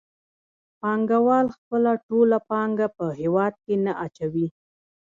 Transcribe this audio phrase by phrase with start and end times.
[0.79, 4.47] پانګوال خپله ټوله پانګه په هېواد کې نه اچوي